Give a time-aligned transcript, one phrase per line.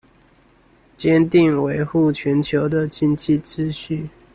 [0.97, 4.09] 堅定維護全球的經濟秩序